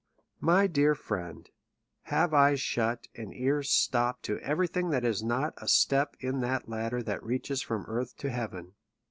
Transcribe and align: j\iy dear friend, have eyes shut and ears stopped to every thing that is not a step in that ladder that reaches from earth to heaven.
j\iy 0.43 0.73
dear 0.73 0.95
friend, 0.95 1.51
have 2.05 2.33
eyes 2.33 2.59
shut 2.59 3.07
and 3.13 3.35
ears 3.35 3.69
stopped 3.69 4.23
to 4.23 4.39
every 4.39 4.67
thing 4.67 4.89
that 4.89 5.05
is 5.05 5.21
not 5.21 5.53
a 5.57 5.67
step 5.67 6.15
in 6.19 6.39
that 6.39 6.67
ladder 6.67 7.03
that 7.03 7.23
reaches 7.23 7.61
from 7.61 7.85
earth 7.87 8.17
to 8.17 8.31
heaven. 8.31 8.73